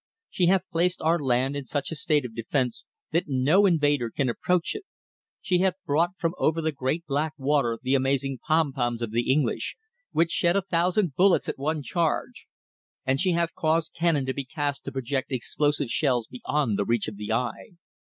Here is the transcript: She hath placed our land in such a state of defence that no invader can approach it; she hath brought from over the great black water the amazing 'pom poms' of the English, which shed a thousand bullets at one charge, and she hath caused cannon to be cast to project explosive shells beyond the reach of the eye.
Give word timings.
She 0.31 0.47
hath 0.47 0.67
placed 0.71 0.99
our 1.03 1.19
land 1.19 1.55
in 1.55 1.65
such 1.67 1.91
a 1.91 1.95
state 1.95 2.25
of 2.25 2.33
defence 2.33 2.87
that 3.11 3.25
no 3.27 3.67
invader 3.67 4.09
can 4.09 4.29
approach 4.29 4.73
it; 4.73 4.81
she 5.41 5.59
hath 5.59 5.75
brought 5.85 6.17
from 6.17 6.33
over 6.39 6.59
the 6.59 6.71
great 6.71 7.05
black 7.05 7.33
water 7.37 7.77
the 7.79 7.93
amazing 7.93 8.39
'pom 8.47 8.73
poms' 8.73 9.03
of 9.03 9.11
the 9.11 9.31
English, 9.31 9.77
which 10.11 10.31
shed 10.31 10.55
a 10.55 10.63
thousand 10.63 11.13
bullets 11.13 11.47
at 11.47 11.59
one 11.59 11.83
charge, 11.83 12.47
and 13.05 13.21
she 13.21 13.33
hath 13.33 13.53
caused 13.53 13.93
cannon 13.93 14.25
to 14.25 14.33
be 14.33 14.43
cast 14.43 14.85
to 14.85 14.91
project 14.91 15.31
explosive 15.31 15.91
shells 15.91 16.25
beyond 16.25 16.79
the 16.79 16.85
reach 16.85 17.07
of 17.07 17.17
the 17.17 17.31
eye. 17.31 17.73